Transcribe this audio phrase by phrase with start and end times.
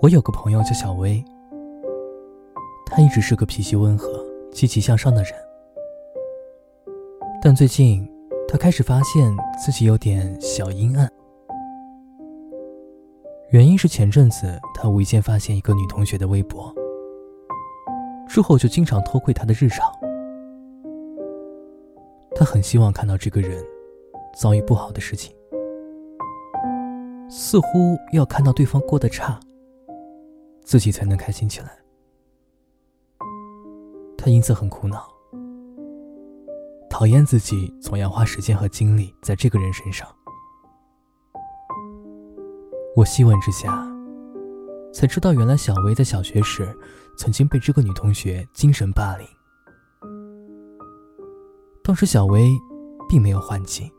[0.00, 1.24] 我有个朋友叫小薇，
[2.86, 5.32] 她一直是个脾气温和、积极向上的人，
[7.42, 8.08] 但最近
[8.46, 11.10] 她开始发现自己有点小阴暗。
[13.50, 16.72] 原因是前阵子她无意间发现一个女同学的微博，
[18.28, 19.92] 之后就经常偷窥她的日常。
[22.36, 23.64] 她很希望看到这个人
[24.36, 25.34] 遭遇不好的事情，
[27.28, 29.40] 似乎要看到对方过得差。
[30.68, 31.78] 自己才能开心起来。
[34.18, 35.08] 他因此很苦恼，
[36.90, 40.06] 讨厌自己总要花时间和精力在这个人身上。
[42.94, 43.82] 我细问之下，
[44.92, 46.76] 才知道原来小薇在小学时
[47.16, 49.26] 曾经被这个女同学精神霸凌。
[51.82, 52.46] 当时小薇
[53.08, 53.90] 并没有还击，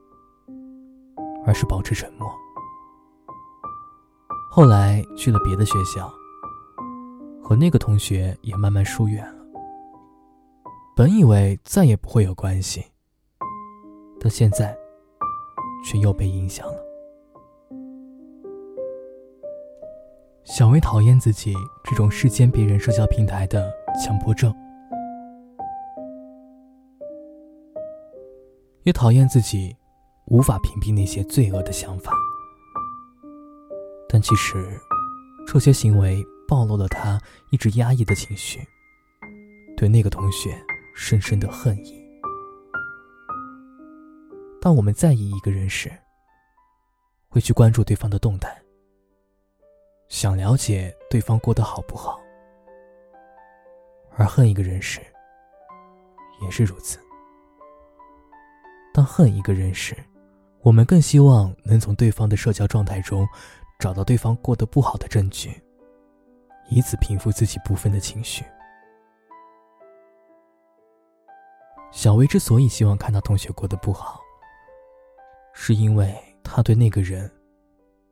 [1.47, 2.31] 而是保持沉默。
[4.51, 6.13] 后来去了别的学校。
[7.49, 9.43] 和那个同学也慢慢疏远了。
[10.95, 12.85] 本以为再也不会有关系，
[14.19, 14.77] 但现在
[15.83, 16.79] 却又被影响了。
[20.43, 24.53] 小薇讨厌自己这种世间别人社交平台的强迫症，
[28.83, 29.75] 也讨厌自己
[30.27, 32.13] 无法屏蔽那些罪恶的想法。
[34.07, 34.79] 但其实，
[35.47, 36.23] 这些行为。
[36.49, 38.59] 暴露了他一直压抑的情绪，
[39.77, 40.59] 对那个同学
[40.95, 42.03] 深深的恨意。
[44.59, 45.91] 当我们在意一个人时，
[47.29, 48.59] 会去关注对方的动态，
[50.07, 52.19] 想了解对方过得好不好；
[54.17, 54.99] 而恨一个人时，
[56.41, 56.97] 也是如此。
[58.91, 59.95] 当恨一个人时，
[60.61, 63.27] 我们更希望能从对方的社交状态中
[63.77, 65.51] 找到对方过得不好的证据。
[66.69, 68.45] 以此平复自己部分的情绪。
[71.91, 74.21] 小薇之所以希望看到同学过得不好，
[75.53, 77.29] 是因为她对那个人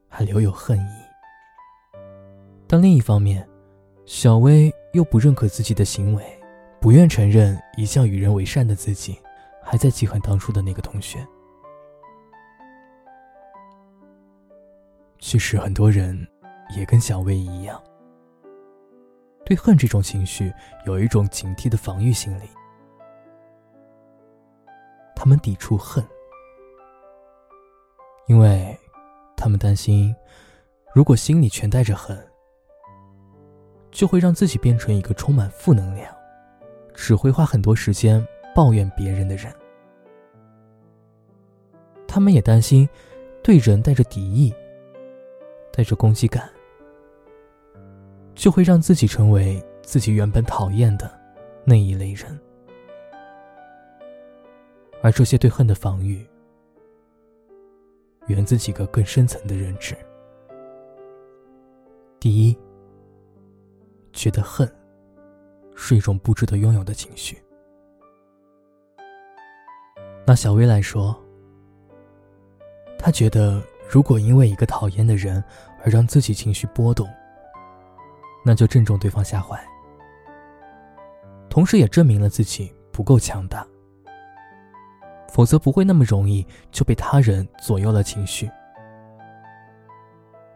[0.08, 1.04] 还留有恨意。
[2.68, 3.48] 但另一方面，
[4.06, 6.24] 小薇又不认可自己的行为，
[6.82, 9.20] 不愿承认一向与人为善的自己
[9.64, 11.26] 还在记恨当初的那个同学。
[15.20, 16.28] 其实很多人
[16.76, 17.82] 也跟小薇一样。
[19.48, 20.54] 对恨这种情绪
[20.86, 22.50] 有一种警惕的防御心理，
[25.16, 26.06] 他们抵触恨，
[28.28, 28.78] 因为
[29.38, 30.14] 他们担心，
[30.94, 32.22] 如果心里全带着恨，
[33.90, 36.14] 就会让自己变成一个充满负能量、
[36.94, 38.22] 只会花很多时间
[38.54, 39.50] 抱怨别人的人。
[42.06, 42.86] 他们也担心，
[43.42, 44.54] 对人带着敌意、
[45.72, 46.50] 带着攻击感。
[48.38, 51.12] 就会让自己成为自己原本讨厌的
[51.66, 52.40] 那一类人，
[55.02, 56.24] 而这些对恨的防御，
[58.28, 59.98] 源自几个更深层的认知。
[62.20, 62.56] 第一，
[64.14, 64.72] 觉得恨
[65.76, 67.42] 是一种不值得拥有的情绪。
[70.28, 71.20] 拿小薇来说，
[73.00, 75.44] 她觉得如果因为一个讨厌的人
[75.84, 77.10] 而让自己情绪波动，
[78.48, 79.62] 那就正中对方下怀，
[81.50, 83.68] 同时也证明了自己不够强大，
[85.28, 88.50] 否则不会那么容易就被他人左右了情绪。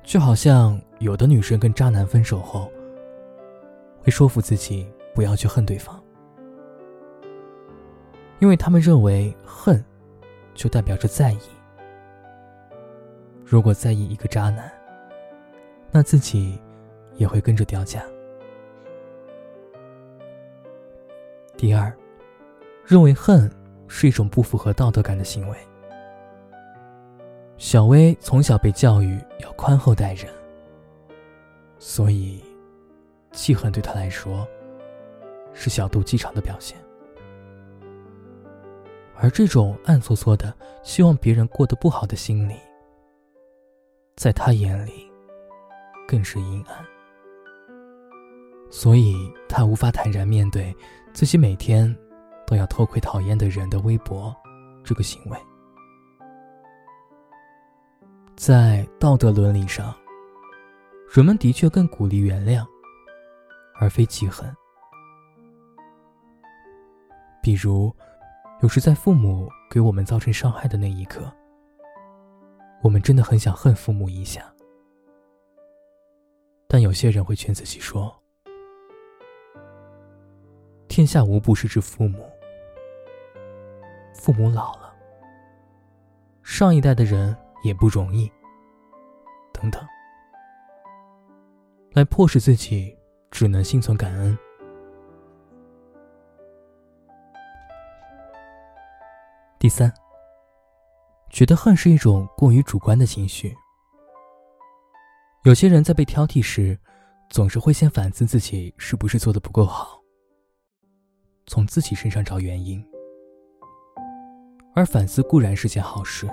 [0.03, 2.71] 就好像有的女生跟渣男分手后，
[3.99, 6.01] 会说服自己不要去恨对方，
[8.39, 9.83] 因为他们认为恨
[10.53, 11.41] 就代表着在意。
[13.43, 14.71] 如果在意一个渣男，
[15.91, 16.57] 那自己。
[17.15, 18.03] 也会跟着掉价。
[21.57, 21.95] 第二，
[22.85, 23.51] 认为恨
[23.87, 25.57] 是一种不符合道德感的行为。
[27.57, 30.27] 小薇从小被教育要宽厚待人，
[31.77, 32.43] 所以
[33.31, 34.47] 记恨对她来说
[35.53, 36.75] 是小肚鸡肠的表现。
[39.15, 42.55] 而这种暗搓搓的希望别人过得不好的心理，
[44.15, 45.07] 在她眼里
[46.07, 46.83] 更是阴暗。
[48.71, 50.73] 所以，他无法坦然面对
[51.13, 51.93] 自己每天
[52.47, 54.33] 都要偷窥讨厌的人的微博
[54.81, 55.37] 这个行为。
[58.35, 59.93] 在道德伦理上，
[61.13, 62.65] 人们的确更鼓励原谅，
[63.75, 64.49] 而非记恨。
[67.43, 67.93] 比如，
[68.61, 71.29] 有时在父母给我们造成伤害的那一刻，
[72.81, 74.41] 我们真的很想恨父母一下。
[76.67, 78.15] 但有些人会劝自己说
[80.91, 82.29] ：“天下无不是之父母，
[84.13, 84.93] 父母老了，
[86.43, 87.33] 上一代的人
[87.63, 88.29] 也不容易。”
[89.53, 89.81] 等等，
[91.93, 92.93] 来迫使自己
[93.29, 94.37] 只能心存感恩。
[99.57, 99.89] 第三，
[101.29, 103.55] 觉得恨是一种过于主观的情绪。
[105.43, 106.77] 有些人在被挑剔时，
[107.29, 110.00] 总是会先反思自己是不是做的不够好，
[111.47, 112.83] 从自己身上找原因。
[114.73, 116.29] 而反思固然是件好事，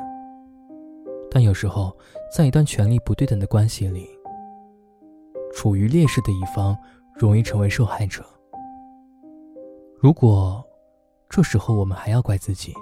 [1.31, 1.97] 但有时候
[2.33, 4.09] 在一段权力不对等的关系里，
[5.53, 6.77] 处于劣势的一方
[7.15, 8.25] 容易成为受害者。
[9.99, 10.65] 如果
[11.29, 12.73] 这时候我们还要怪自己，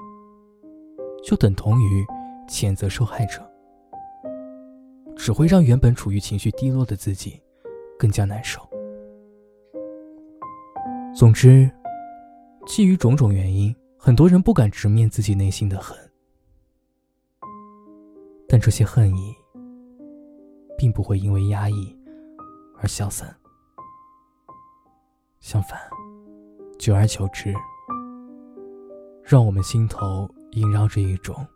[1.24, 2.06] 就等同于
[2.46, 3.42] 谴责受害者，
[5.16, 7.40] 只会让原本处于情绪低落的自己
[7.98, 8.60] 更加难受。
[11.16, 11.70] 总之，
[12.66, 15.96] 基于种种原因，很多人不敢直面自己内心的恨，
[18.48, 19.34] 但这些恨意
[20.76, 21.96] 并不会因为压抑
[22.78, 23.34] 而消散，
[25.40, 25.80] 相反，
[26.78, 27.54] 久而久之，
[29.22, 30.28] 让我们心头。
[30.52, 31.46] 萦绕着一种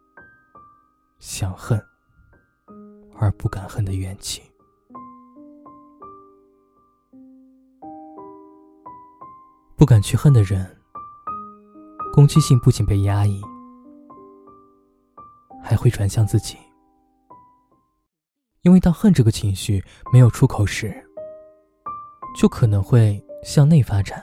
[1.20, 1.82] 想恨
[3.14, 4.42] 而不敢恨的怨气。
[9.74, 10.79] 不敢去恨的人，
[12.20, 13.40] 攻击性不仅被压抑，
[15.62, 16.54] 还会转向自己。
[18.60, 19.82] 因为当恨这个情绪
[20.12, 20.94] 没有出口时，
[22.36, 24.22] 就可能会向内发展。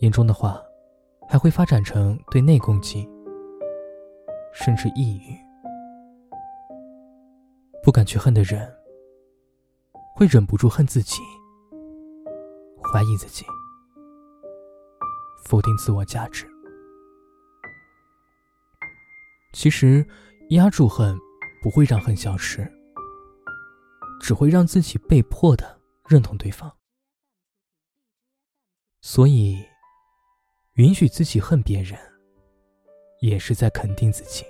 [0.00, 0.62] 严重的话。
[1.30, 3.06] 还会发展成对内攻击，
[4.50, 5.36] 甚至抑郁。
[7.82, 8.66] 不敢去恨的人，
[10.16, 11.20] 会忍不住恨自己，
[12.82, 13.44] 怀疑自己，
[15.48, 16.46] 否定自我价值。
[19.52, 20.06] 其实，
[20.50, 21.18] 压住恨
[21.62, 22.70] 不会让恨消失，
[24.20, 26.70] 只会让自己被迫的认同对方。
[29.00, 29.64] 所以。
[30.74, 31.98] 允许自己恨别人，
[33.20, 34.44] 也是在肯定自己，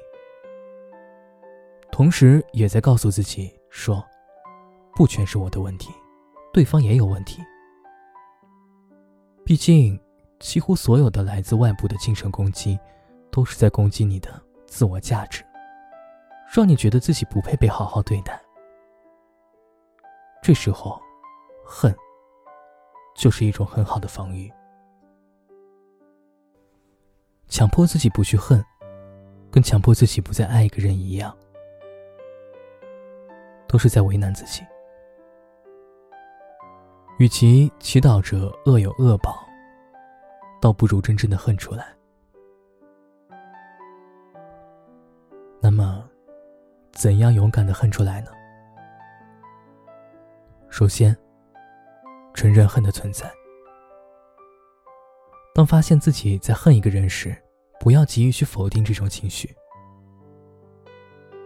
[1.90, 4.04] 同时也在告诉自己说
[4.94, 5.90] ：“不全是我的问题，
[6.52, 7.40] 对方也有问题。”
[9.42, 9.98] 毕竟，
[10.38, 12.78] 几乎所有的来自外部的精神攻击，
[13.30, 14.30] 都是在攻击你的
[14.66, 15.44] 自我价值，
[16.54, 18.40] 让你觉得自己不配被好好对待。
[20.42, 21.00] 这时候，
[21.64, 21.94] 恨
[23.16, 24.50] 就是一种很好的防御。
[27.48, 28.64] 强迫自己不去恨，
[29.50, 31.34] 跟强迫自己不再爱一个人一样，
[33.66, 34.62] 都是在为难自己。
[37.18, 39.47] 与其祈祷着恶有恶报，
[40.60, 41.94] 倒不如真正的恨出来。
[45.60, 46.08] 那么，
[46.92, 48.30] 怎样勇敢的恨出来呢？
[50.70, 51.16] 首先，
[52.34, 53.30] 承认恨的存在。
[55.54, 57.36] 当发现自己在恨一个人时，
[57.80, 59.52] 不要急于去否定这种情绪。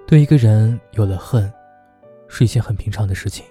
[0.06, 1.50] 对一个人有了恨，
[2.28, 3.46] 是一件很平常的事情，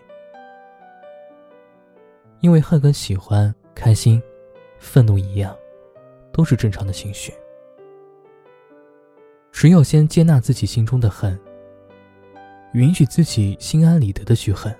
[2.41, 4.21] 因为恨跟喜欢、开心、
[4.81, 5.55] 愤怒一样，
[6.33, 7.31] 都是正常的情绪。
[9.51, 11.39] 只有先接纳自己心中的恨，
[12.73, 14.75] 允许自己心安理得的去恨，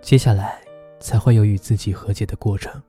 [0.00, 0.60] 接下来
[0.98, 2.82] 才会有与自己和解的过程。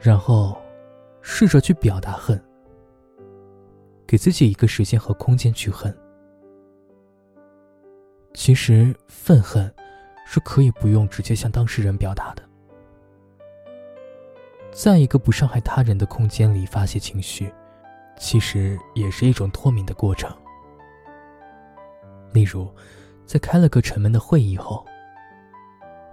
[0.00, 0.60] 然后，
[1.22, 2.42] 试着去表达恨，
[4.04, 5.96] 给自己一个时间和空间去恨。
[8.34, 9.72] 其实，愤恨
[10.26, 12.42] 是可以不用直接向当事人表达的，
[14.72, 17.52] 在一个不伤害他人的空间里发泄情绪，
[18.16, 20.30] 其实也是一种脱敏的过程。
[22.32, 22.72] 例如，
[23.26, 24.86] 在开了个沉闷的会议后，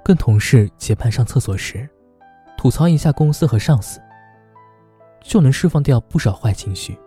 [0.04, 1.88] 跟同事结伴上厕所时。
[2.58, 4.02] 吐槽一下公司和上司，
[5.22, 6.98] 就能释放掉不少坏情绪。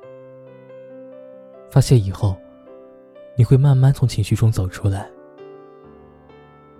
[1.69, 2.37] 发泄以后，
[3.37, 5.11] 你会慢慢从情绪中走出来，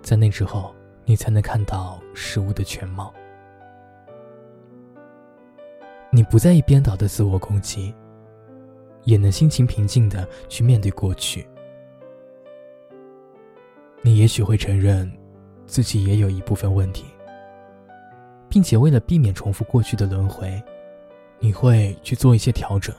[0.01, 0.73] 在那之后，
[1.03, 3.13] 你才能看到事物的全貌。
[6.11, 7.95] 你不在意编导的自我攻击，
[9.05, 11.47] 也能心情平静的去面对过去。
[14.01, 15.11] 你也许会承认，
[15.65, 17.05] 自己也有一部分问题。
[18.49, 20.61] 并且为了避免重复过去的轮回，
[21.39, 22.93] 你会去做一些调整。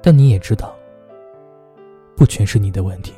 [0.00, 0.76] 但你也知道，
[2.16, 3.12] 不全是你的问题。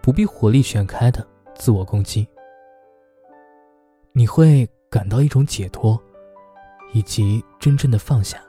[0.00, 2.26] 不必火力全开的自我攻击。
[4.12, 5.96] 你会感到一种解脱，
[6.92, 8.42] 以及真正的放下。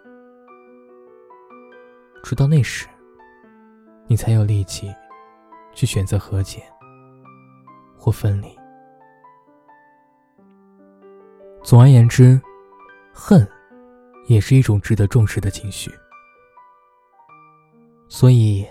[2.24, 2.88] 直到那时，
[4.08, 4.92] 你才有力气
[5.72, 6.64] 去选择和解
[7.96, 8.58] 或分离。
[11.64, 12.42] 总而言之，
[13.14, 13.48] 恨
[14.26, 15.92] 也是一种值得重视的情绪。
[18.10, 18.68] 所以，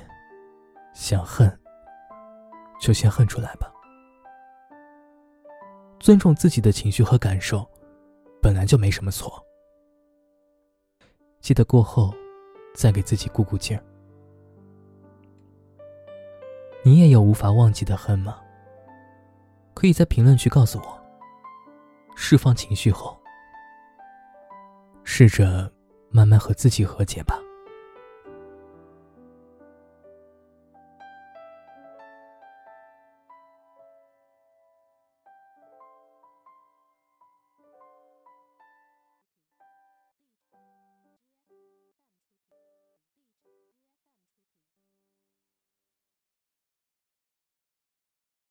[0.93, 1.57] 想恨，
[2.81, 3.73] 就先恨出来吧。
[6.01, 7.69] 尊重自己的情绪和感受，
[8.41, 9.45] 本来就没什么错。
[11.43, 12.13] 记得过后，
[12.75, 13.85] 再给自己鼓鼓劲儿。
[16.83, 18.41] 你也有无法忘记的恨吗？
[19.75, 20.99] 可以在评论区告诉我。
[22.17, 23.19] 释放情绪后，
[25.05, 25.71] 试着
[26.11, 27.39] 慢慢和自己和解吧。